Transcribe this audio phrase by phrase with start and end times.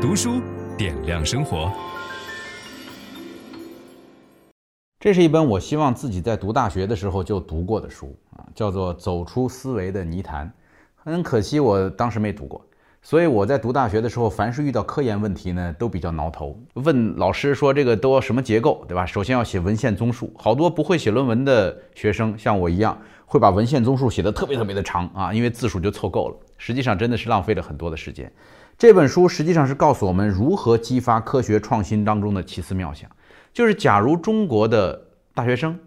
[0.00, 0.40] 读书
[0.78, 1.70] 点亮生活。
[4.98, 10.46] 这是一本我希望自己在读大学的时候就读过的书啊，叫做《走出思维的泥潭》。
[10.96, 12.64] 很可惜，我当时没读过，
[13.02, 16.58] 所以我在读大学的时候，凡是遇到科研问题呢，都比较挠头。
[16.72, 19.04] 问老师说这个都要什么结构，对吧？
[19.04, 26.36] 首先要写文献综述，好多不会写论文的学生，像我一样，会把文献综述写得特别特别的长啊，因为字数就凑够了。
[26.56, 28.32] 实际上真的是浪费了很多的时间。
[28.80, 33.10] 这本书实际上是告诉我们如何激发科学创新当中的奇思妙想。
[33.52, 34.98] 就是，假如中国的
[35.34, 35.78] 大学生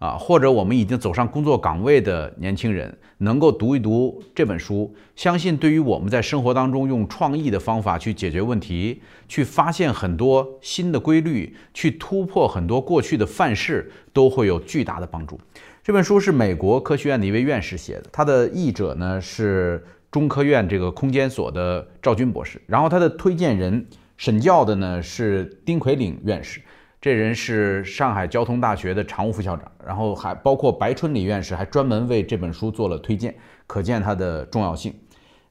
[0.00, 15.38] 啊，或者我们已经走上工作岗位的年轻人，能够读一读这本书，相信对于我们在生活当中用创意的方法去解决问题，去发现很多新的规律，去突破很多过去的范式，都会有巨大的帮助。
[15.84, 26.60] 这本书是美国科学院的一位院士写的，他的译者呢是中科院这个空间所的赵军博士，然后他的推荐人审教的呢是丁奎岭院士。
[27.00, 33.34] 这人是上海交通大学的常务副校长，然后还包括白春礼院士，还专门为这本书做了推荐，
[33.66, 34.94] 可见它的重要性。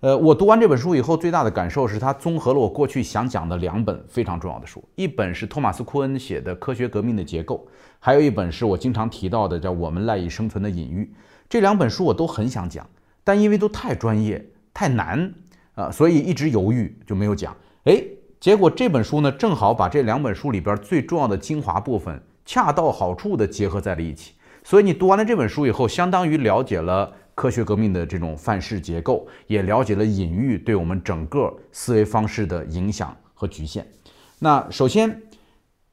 [0.01, 7.67] 呃，我读完这本书以后，最大的感受是它综合了我过去想讲的两本非常重要的书，一本是托马斯·库恩写的《科学革命的结构》，
[7.99, 11.03] 还有一本是我经常提到的叫《我们赖以生存的隐喻》。
[11.49, 12.87] 这两本书我都很想讲，
[13.29, 15.31] 但因为都太专业、太难
[15.75, 17.55] 啊，所以一直犹豫就没有讲。
[17.83, 18.03] 哎。
[18.39, 24.31] 结果这本书呢，正好把这两本书里边最重要的精华部分，恰到好处地结合在了一起。
[24.63, 33.85] 所以你读完了这本书以后，相当于了解了科学革命的这种范式结构，也了解了隐喻对我们整个思维方式的影响和局限。
[34.39, 35.21] 那首先，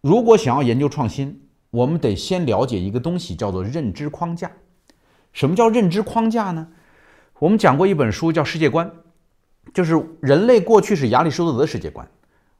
[0.00, 1.40] 如果想要研究创新，
[1.72, 4.48] 我们得先了解一个东西，叫做认知框架。
[5.32, 6.68] 什么叫认知框架呢？
[7.38, 8.86] 我们讲过一本书叫《世界观》，
[9.74, 12.08] 就是人类过去是亚里士多德世界观。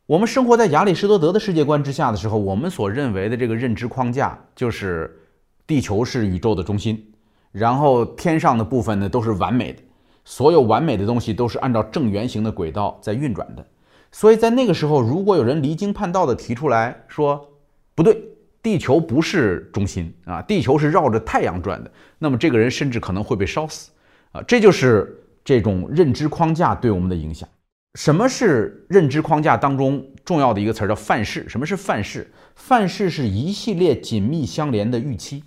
[0.04, 5.18] 我们生活在亚里士多德的世界观之下的时候，我们所认为的这个认知框架就是
[5.66, 7.10] 地球是宇宙的中心，
[7.52, 9.82] 然后天上的部分呢都是完美的，
[10.26, 13.64] 所有完美的东西都是按照正圆形的轨道在运转的。
[14.12, 17.48] 所以在那个时候，如果有人离经叛道的提出来说
[17.94, 18.22] 不对，
[18.62, 23.90] 地球不是中心啊，地球是绕着太阳转的，那么这个人甚至可能会被烧死
[24.36, 24.44] 啊。
[24.46, 27.48] 这就是这种认知框架对我们的影响。
[27.94, 31.48] 什么是认知框架当中重要的一个词儿叫范式？
[31.48, 32.30] 什么是范式？
[32.54, 35.44] 范式是一系列紧密相连的预期，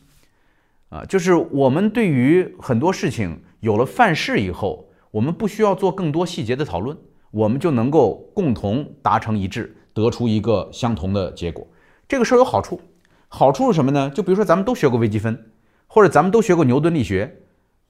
[0.90, 6.98] 啊，就是我们对于很多事情有了范式以后，我们不需要做更多细节的讨论，
[7.30, 11.68] 我们就能够共同达成一致，得出一个相同的结果。
[12.08, 12.82] 这个事儿有好处，
[13.28, 14.10] 好处是什么呢？
[14.10, 15.52] 就比如说咱们都学过微积分，
[15.86, 17.39] 或者咱们都学过牛顿力学，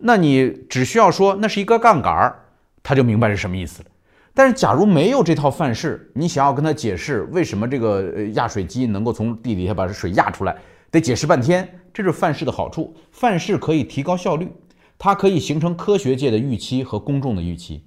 [0.01, 2.39] 那你只需要说那是一个杠杆儿，
[2.81, 3.89] 他就明白是什么意思了。
[4.33, 10.55] 但是，假如没有这套范式，你想要跟他解释为什么这个压水机能够从地底下把这水压出来，
[10.89, 11.67] 得解释半天。
[11.93, 14.49] 这是范式的好处，范式可以提高效率，
[14.97, 17.83] 它可以形成科学界的预期和公众的预期。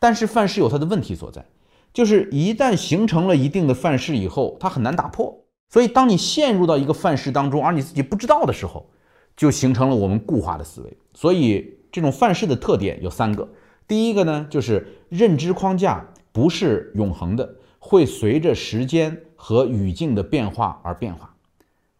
[0.00, 1.44] 但是，范式有它的问题所在，
[1.92, 5.44] 就是一旦形成了一定的范式以后，它很难打破。
[5.68, 8.90] 所以，当你陷入到一个范式当中，而你自己不知道的时候，
[9.36, 10.96] 就形成了我们固化的思维。
[11.14, 13.48] 所以，这种范式的特点有三个。
[13.86, 21.34] 第一个呢，就是认知框架不是永恒的，会随着时间和语境的变化而变化，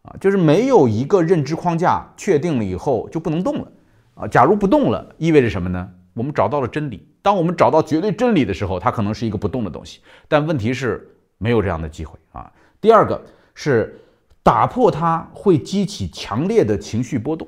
[0.01, 3.71] 啊，就是没有一个认知框架确定了以后就不能动了，
[4.15, 5.91] 啊，假如不动了，意味着什么呢？
[6.15, 7.07] 我们找到了真理。
[7.21, 12.51] 当我们找到绝对真理的时候，它可能是一个不动的东西，但问题是没有这样的机会啊。
[12.81, 13.21] 第二个
[13.53, 13.99] 是
[14.43, 17.47] 打破它会激起强烈的情绪波动，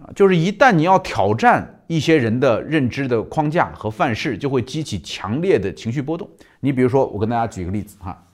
[0.00, 1.76] 啊，就是一旦你要挑战。
[1.90, 6.30] 一些人的认知的框架和范式就会激起强烈的情绪波动。
[6.60, 8.26] 你比如说，我跟大家举个例子哈，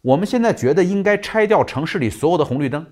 [0.00, 2.84] 我们现在觉得应该拆掉城市里所有的红绿灯，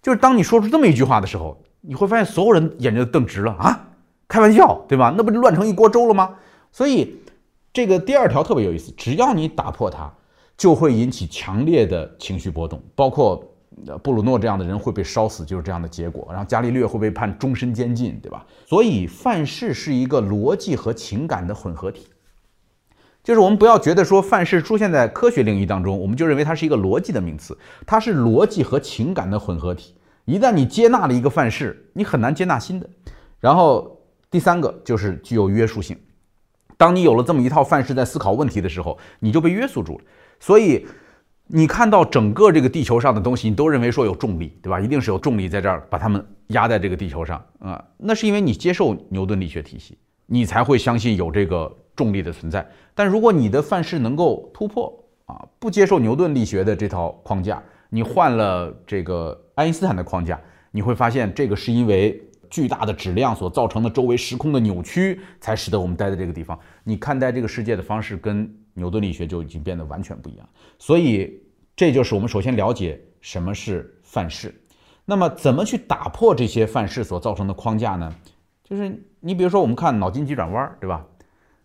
[0.00, 3.88] 就是当你说出这么一句话的时候，你会发现所有人眼睛都瞪直了啊，
[4.26, 5.12] 开玩笑对吧？
[5.14, 6.36] 那不就乱成一锅粥了吗？
[6.72, 7.18] 所以
[7.74, 10.10] 这个第二条特别有意思，只要你打破它，
[10.60, 13.42] 就会引起强烈的情绪波动，包括。
[14.02, 16.26] 布鲁诺这样的人会被烧死，就是这样的结果。
[16.28, 18.44] 然后伽利略会被判终身监禁，对吧？
[18.66, 22.08] 所以范式是一个逻辑和情感的混合体。
[23.24, 29.94] 就是我们不要觉得说范式出现在科学领域当中，我们就认为它是一个逻辑的名词，它是逻辑和情感的混合体。
[30.26, 32.86] 一旦你接纳了一个范式，你很难接纳新的。
[33.38, 33.98] 然后
[34.30, 35.96] 第三个就是具有约束性。
[36.80, 40.04] 当你有了这么一套范式，在思考问题的时候，你就被约束住了。
[40.38, 40.86] 所以。
[41.52, 44.78] 你看到整个这个地球上的东西，你都认为说有重力，对吧？
[44.78, 46.24] 一定是有重力在这儿把它们
[46.54, 47.84] 压在这个地球上啊。
[47.96, 52.64] 那是因为你接受牛顿力学体系，你才会相信有这个重力的存在。
[52.94, 54.96] 但如果你的范式能够突破
[55.26, 60.40] 啊，不接受牛顿力学的这套框架，你换了这个爱因斯坦的框架，
[60.70, 66.58] 你会发现这个是因为巨大的质量所造成的周围时空的扭曲，才使得我们待在这个地方。
[66.84, 70.48] 你看待这个世界的方式跟牛顿力学就已经变得完全不一样。
[70.78, 71.42] 所以，
[71.76, 74.54] 这就是我们首先了解什么是范式。
[75.04, 78.14] 那么，怎么去打破这些范式所造成的框架呢？
[78.62, 81.06] 就是你比如说，我们看脑筋急转弯，对吧？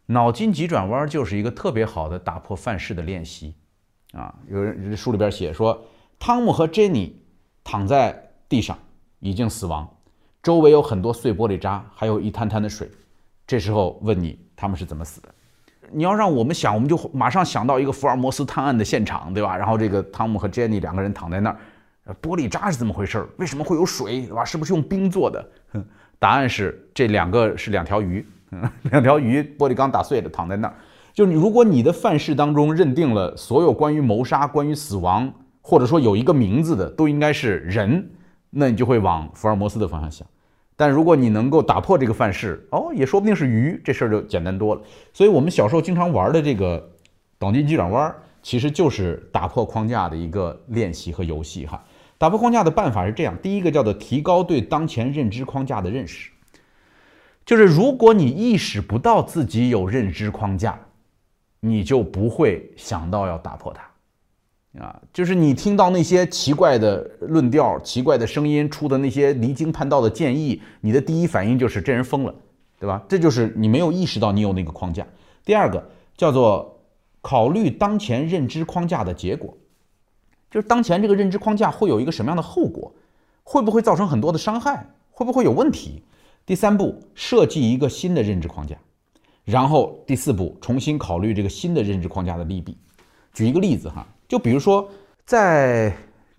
[0.08, 3.56] 脑筋急转弯就是一个特别好的打破范式的练习。
[4.14, 5.86] 啊，有人书里边写说，
[6.18, 7.22] 汤姆和珍妮
[7.64, 8.78] 躺在地上，
[9.20, 9.95] 已经死亡，
[10.46, 12.88] 周围有很多碎玻璃渣，还有一滩滩的水。
[13.48, 15.30] 这时候问你他们是怎么死的？
[15.92, 19.58] 你要让我们想，我们就马上想到一个福尔摩斯探案的现场，对吧？
[19.58, 21.58] 然后这个汤姆和 Jenny 两个人躺在那儿，
[22.22, 23.28] 玻璃渣是怎么回事？
[23.38, 24.28] 为什么会有水？
[24.28, 24.46] 对吧？
[24.46, 25.44] 是不是用冰做的？
[26.20, 28.24] 答案是这两个是两条鱼，
[28.92, 30.76] 两条鱼玻璃缸打碎了，躺在那儿。
[31.12, 38.12] 就你，如果你的范式当中认定了所有关于谋杀、关于死亡，或者说有一个名字的都应该是人，
[38.52, 40.28] 那你就会往福尔摩斯的方向想。
[40.76, 44.82] 但如果你能够打破这个范式，哦，也说不定是鱼，这事儿就简单多了。
[45.14, 46.92] 所以我们小时候经常玩的这个
[47.40, 51.84] 脑筋急转弯，其实就是打破框架的一个练习和游戏哈。
[52.18, 56.30] 打破框架的办法是这样：第一个叫做提高对当前认知框架的认识，
[57.46, 60.80] 就是如果你意识不到自己有认知框架。
[61.62, 63.82] 你就不会想到要打破它，
[64.80, 72.36] 啊，就是你听到那些奇怪的论调、奇怪的声音出的那些离经叛道的建议，你的第一反应就是这人疯了，
[72.80, 73.04] 对吧？
[73.08, 75.06] 这就是你没有意识到你有那个框架。
[75.44, 76.80] 第二个叫做
[77.22, 79.56] 考虑当前认知框架的结果，
[80.52, 82.94] 就是当前这个认知框架会有一个什么样的后果，
[83.44, 86.04] 会不会造成很多的伤害，会不会有问题？
[86.46, 88.76] 第三步，设计一个新的认知框架。
[89.46, 92.78] 然后第四步，重新考虑这个新的认知框架的利弊。
[93.34, 94.90] 举一个例子哈，就比如说，
[95.26, 95.96] 在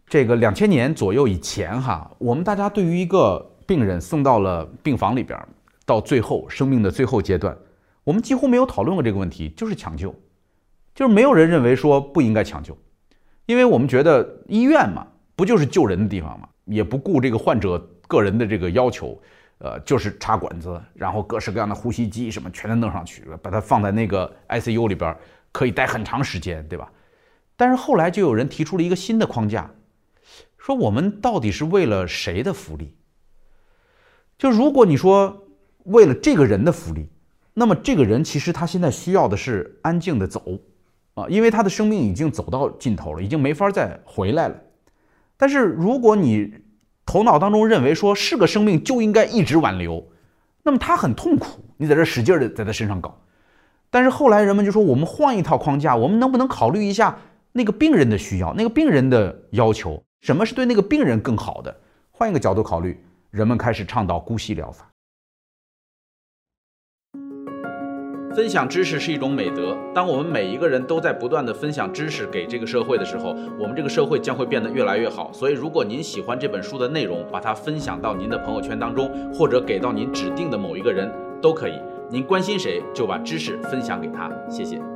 [0.06, 5.38] 这个两千年左右以前哈，我们大家对于一个病人送到了病房里边，
[5.84, 7.56] 到最后生命的最后阶段，
[8.04, 10.14] 我们几乎没有讨论过这个问题，就是抢救，
[10.94, 12.76] 就是没有人认为说不应该抢救，
[13.46, 17.78] 因为我们觉得医院嘛，不就是救人的地方嘛，也不顾这个患者
[18.08, 19.20] 个人的这个要求。
[19.58, 25.16] 呃，就是插管子，然后各式各样的呼吸机什么全都弄上去，把它放在那个 ICU 里边，
[25.50, 26.92] 可以待很长时间，对吧？
[27.56, 29.70] 但是后来就有人提出了一个新的框架，
[30.58, 32.94] 说我们到底是为了谁的福利？
[34.38, 35.48] 就如果你说
[35.84, 37.08] 为了这个人的福利，
[37.54, 40.42] 那么这个人其实他现在需要的是安静的走
[41.14, 44.56] 啊，因为他的生命已经走到尽头了，已经没法再回来了。
[45.38, 46.52] 但是如果你
[47.06, 50.06] 头脑当中认为说是个生命就应该一直挽留，
[50.62, 53.22] 那么他很痛苦，你在这使劲的在他身上搞。
[53.88, 57.18] 但是后来人们就说，我们换一套框架，我们能不能考虑一下
[57.56, 61.74] 那个病人的需要，那个病人的要求，什么是对那个病人更好的？
[62.12, 64.86] 换一个角度考虑，人们开始倡导姑息疗法。
[68.34, 69.74] 分享知识是一种美德。
[69.94, 75.32] 当我们每一个人都在不断地分享知识给这个社会的时候，我们这个社会将会变得越来越好。
[75.32, 81.10] 所以，如果您喜欢这本书的内容，把它分享到您的朋友圈当中，或者给到您指定的某一个人
[81.40, 81.80] 都可以。
[82.10, 84.30] 您关心谁，就把知识分享给他。
[84.50, 84.95] 谢谢。